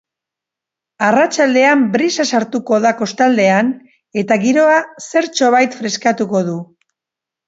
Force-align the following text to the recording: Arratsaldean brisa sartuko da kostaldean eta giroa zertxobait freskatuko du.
Arratsaldean 1.07 1.83
brisa 1.95 2.23
sartuko 2.37 2.79
da 2.85 2.91
kostaldean 3.01 3.69
eta 4.23 4.39
giroa 4.47 4.79
zertxobait 5.09 5.77
freskatuko 5.83 6.43
du. 6.49 6.57